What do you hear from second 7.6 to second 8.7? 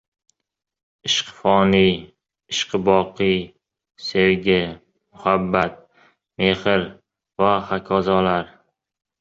hokazolar...